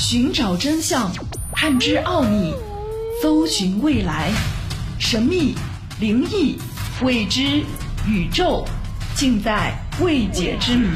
[0.00, 1.12] 寻找真相，
[1.52, 2.54] 探知奥秘，
[3.20, 4.32] 搜寻未来，
[4.98, 5.54] 神秘、
[6.00, 6.56] 灵异、
[7.04, 7.58] 未知、
[8.08, 8.64] 宇宙，
[9.14, 10.88] 尽在未解之谜。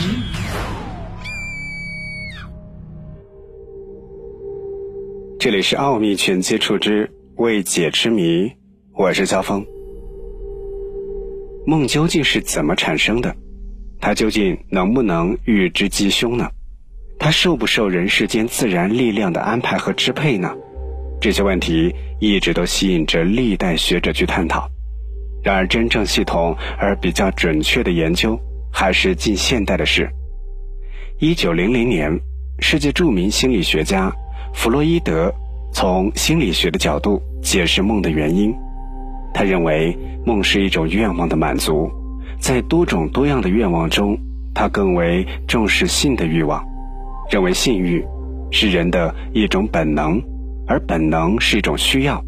[5.38, 8.22] 这里是《奥秘全接触之未解之谜》，
[8.94, 9.62] 我是肖峰。
[11.66, 13.36] 梦究竟是怎么产生的？
[14.00, 16.48] 它究竟能不能预知吉凶呢？
[17.18, 20.50] 它受不受人世间自然力量的安排和支配呢？
[21.20, 24.68] 这些问题一直都吸引着历代学者去探讨。
[25.42, 28.38] 然而，真正系统而比较准确的研究，
[28.72, 30.10] 还是近现代的事。
[31.18, 32.18] 一九零零年，
[32.60, 34.12] 世界著名心理学家。
[34.52, 35.34] 弗洛伊德
[35.72, 38.54] 从心理学的角度解释梦的原因，
[39.34, 41.90] 他认为梦是一种愿望的满足，
[42.38, 44.16] 在多种多样的愿望中，
[44.54, 46.64] 他更为重视性的欲望，
[47.30, 48.04] 认为性欲
[48.50, 50.22] 是人的一种本能，
[50.66, 52.22] 而本能是一种需要，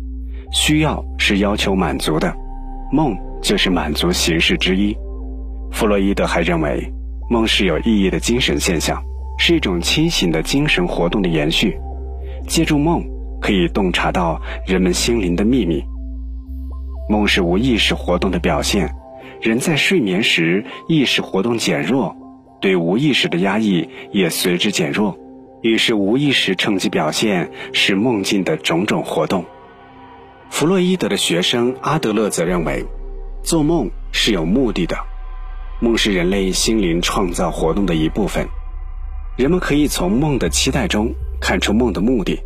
[0.53, 2.35] 需要是要求满足的，
[2.93, 4.97] 梦就是满足形式之一。
[5.73, 6.93] 弗洛伊德还认为，
[7.29, 9.03] 梦是有意义的精神现象，
[9.39, 11.77] 是一种清醒的精神活动的延续。
[12.47, 13.05] 借助梦，
[13.41, 15.83] 可以洞察到人们心灵的秘密。
[17.09, 18.95] 梦是无意识活动的表现，
[19.41, 22.17] 人在睡眠时意识活动减弱，
[22.67, 25.17] 对无意识的压抑也随之减弱，
[25.63, 29.45] 于是无意识趁机表现是梦境的种种活动。
[30.51, 32.85] 弗洛伊德的学生阿德勒则认为，
[33.45, 34.97] 做梦是有目的的，
[35.81, 38.45] 梦是人类心灵创造活动的一部分，
[39.39, 41.15] 人们可以从梦的期待中。
[41.41, 42.37] 看出梦的目的，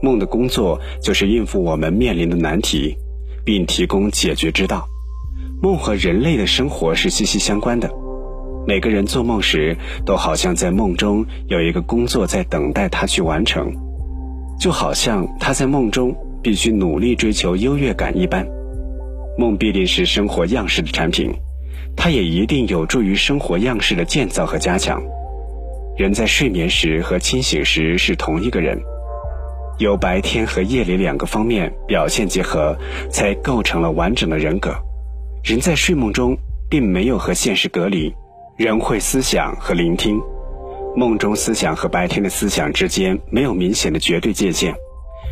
[0.00, 2.96] 梦的工作就是应付我们面临的难题，
[3.44, 4.88] 并提供解决之道。
[5.60, 7.92] 梦和人类的生活是息息相关的。
[8.66, 9.76] 每个人做梦时，
[10.06, 13.70] 都好像在梦中有一个工作在等待他去完成，
[14.58, 18.46] 就好像他在梦中必须努力追求优越感一般。
[19.36, 21.30] 梦必定是生活样式的产品，
[21.94, 25.02] 它也一定有助于生活样式的建造和加强。
[25.98, 28.80] 人在睡眠时和清醒时是同一个人，
[29.78, 32.76] 由白天和夜里两个方面表现结合，
[33.10, 34.74] 才构成了完整的人格。
[35.44, 36.36] 人在睡梦中
[36.70, 38.14] 并没有和现实隔离，
[38.56, 40.20] 人会思想和聆听。
[40.94, 44.72] 梦中思想和白天的思想之间没有明显的绝对界限，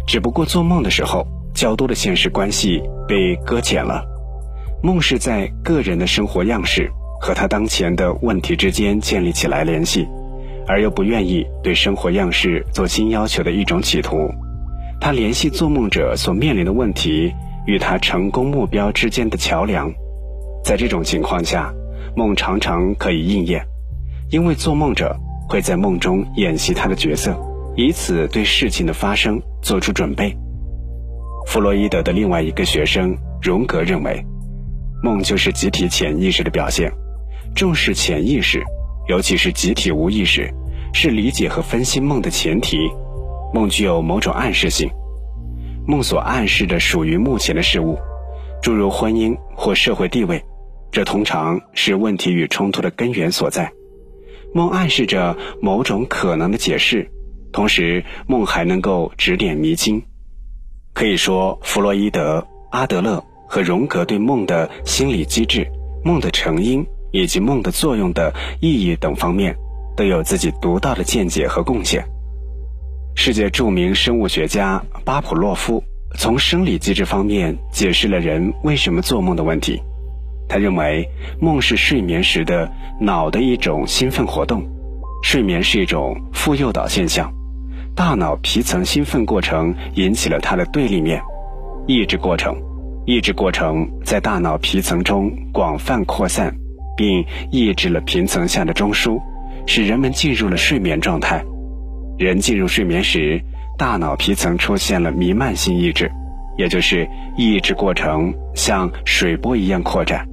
[0.08, 1.24] 只不过做梦的时候，
[1.54, 4.04] 较多的现实关系被搁浅了。
[4.82, 6.90] 梦是在个人的生活样式
[7.20, 10.06] 和他当前的问题之间建立起来联系。
[10.66, 14.16] 而又不愿意对生活样式做新要求的一种企图，
[15.00, 17.32] 他联系做梦者所面临的问题
[17.66, 19.92] 与他成功目标之间的桥梁。
[20.64, 21.74] 在这种情况下，
[22.14, 23.64] 梦常常可以应验，
[24.30, 25.16] 因为做梦者
[25.48, 27.34] 会在梦中演习他的角色，
[27.76, 30.36] 以此对事情的发生做出准备。
[31.46, 34.24] 弗洛伊德的另外一个学生荣格认为，
[35.02, 36.92] 梦就是集体潜意识的表现，
[37.54, 38.62] 重视潜意识。
[39.08, 40.48] 尤其是集体无意识，
[40.94, 42.76] 是理解和分析梦的前提。
[43.52, 44.88] 梦具有某种暗示性，
[45.88, 47.98] 梦所暗示的属于目前的事物，
[48.62, 50.40] 诸如婚姻或社会地位，
[50.92, 53.72] 这通常是问题与冲突的根源所在。
[54.54, 57.10] 梦暗示着某种可能的解释，
[57.50, 60.00] 同时梦还能够指点迷津。
[60.92, 65.66] 可以说，弗洛伊德、阿德勒和荣格对梦的心理机制、
[66.04, 66.86] 梦的成因。
[67.14, 69.54] 以及梦的作用的意义等方面，
[69.94, 72.02] 都有自己独到的见解和贡献。
[73.14, 75.84] 世界著名生物学家巴甫洛夫
[76.16, 79.78] 从生理机制方面解释了人为什么做梦的问题。
[80.52, 81.08] 他认为，
[81.40, 82.70] 梦是睡眠时的
[83.00, 84.62] 脑的一种兴奋活动。
[85.22, 87.32] 睡眠是一种负诱导现象，
[87.96, 91.22] 大脑皮层兴奋过程引起了它的对立面——
[91.88, 92.54] 抑制过程。
[93.06, 96.54] 抑制过程在大脑皮层中广泛扩散。
[96.94, 99.18] 并抑制了皮层下的中枢，
[99.66, 101.42] 使人们进入了睡眠状态。
[102.18, 103.42] 人进入睡眠时，
[103.78, 106.12] 大脑皮层出现了弥漫性抑制，
[106.58, 107.08] 也就是
[107.38, 110.28] 抑制过程像水波一样扩展。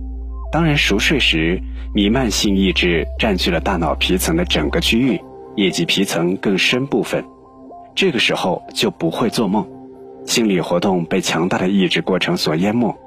[0.52, 1.62] 当然熟睡时，
[1.94, 5.22] 弥漫性抑制占据了大脑皮层的整个区域
[5.56, 7.24] 以及皮层更深部分，
[7.94, 9.68] 这个时候就不会做梦，
[10.26, 12.98] 心理活动被强大的抑制过程所淹没。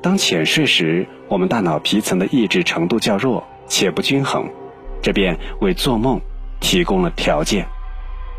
[0.00, 4.48] 当浅睡时，我们大脑皮层的抑制程度较弱且不均衡，
[5.02, 6.18] 这便为做梦
[6.60, 7.66] 提供了条件。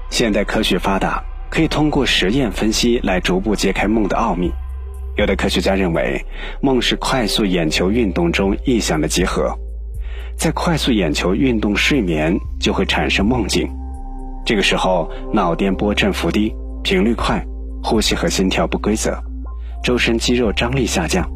[0.09, 4.49] 现代科学发达，可以通过实验分析来逐步揭开梦的奥秘。
[5.17, 6.25] 有的科学家认为，
[6.61, 9.53] 梦是快速眼球运动中意象的集合，
[10.37, 13.69] 在快速眼球运动睡眠就会产生梦境。
[14.45, 17.45] 这个时候脑电波振幅低，频率快，
[17.83, 19.21] 呼吸和心跳不规则，
[19.83, 21.29] 周身肌肉张力下降。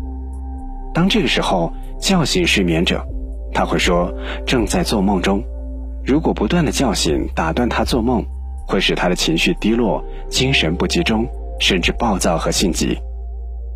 [0.93, 3.05] 当这个时候叫醒睡眠者，
[3.53, 4.13] 他会说
[4.45, 5.43] 正在做梦中。
[6.05, 8.25] 如果不断的叫醒打断他做梦，
[8.65, 11.27] 会使他的情绪低落、精神不集中，
[11.59, 12.97] 甚至暴躁和性急。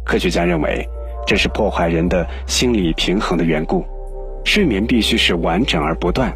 [0.07, 0.87] 科学家认为，
[1.27, 3.85] 这是破坏人的心理平衡的缘故。
[4.45, 6.33] 睡眠必须是完整而不断，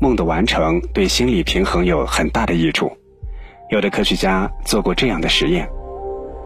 [0.00, 2.90] 梦的完成对心理平衡有很大的益处。
[3.70, 5.68] 有的科学家做过这样的实验，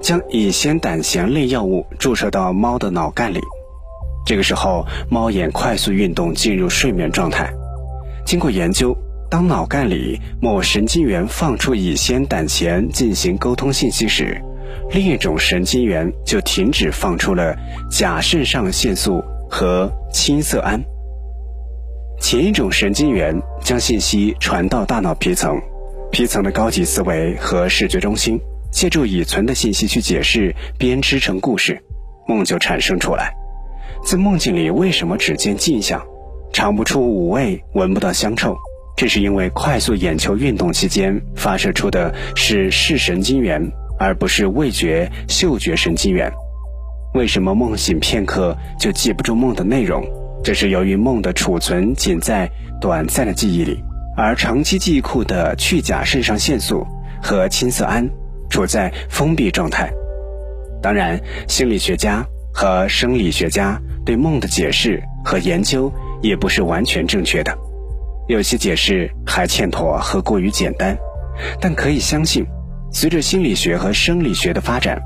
[0.02, 3.40] 将乙酰胆碱类药物注射到猫的脑干里，
[4.26, 7.50] 这个时候猫眼快速运动，进入睡眠状态。
[8.26, 8.94] 经过研究，
[9.30, 14.38] 当脑干里某神经元放出乙酰胆碱进行沟通信息时，
[14.90, 17.56] 另一种神经元就停止放出了
[17.90, 20.80] 甲肾上腺素和青色胺。
[22.20, 25.60] 前一种神经元将信息传到大脑皮层，
[26.10, 28.40] 皮层的高级思维和视觉中心
[28.72, 31.78] 借助已存的信息去解释、编织成故事，
[32.26, 33.32] 梦就产生出来。
[34.04, 36.02] 在梦境里，为什么只见镜像？
[36.52, 38.56] 尝不出五味，闻不到香臭，
[38.96, 43.60] 这是因为快速眼球运动期间发射出的是视神经元，
[43.98, 46.30] 而不是味觉、嗅觉神经元。
[47.14, 50.04] 为什么梦醒片刻就记不住梦的内容？
[50.42, 52.50] 这是由于梦的储存仅在
[52.80, 53.82] 短暂的记忆里，
[54.16, 56.86] 而长期记忆库的去甲肾上腺素
[57.22, 58.08] 和青色胺
[58.50, 59.90] 处在封闭状态。
[60.82, 65.92] 当然，心理学家和生理学家对梦的解释和研究。
[66.22, 67.56] 也不是完全正确的，
[68.26, 70.96] 有些解释还欠妥和过于简单，
[71.60, 72.44] 但可以相信，
[72.92, 75.00] 随着心理学和生理学的发展，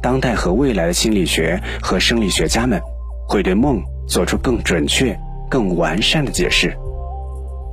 [0.00, 2.80] 当代和未来的心理学和生理学家们
[3.28, 5.18] 会对梦做出更准确、
[5.50, 6.76] 更完善的解释。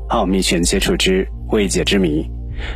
[0.09, 2.27] 奥秘全接触之未解之谜，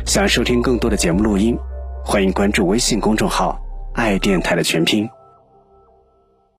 [0.06, 1.56] 想收听更多的节目录音，
[2.04, 3.60] 欢迎关注微信公众号
[3.94, 5.08] “爱电台”的全拼。